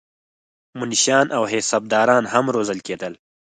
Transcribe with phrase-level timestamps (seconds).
[0.79, 3.13] منشیان او حسابداران هم روزل کېدل.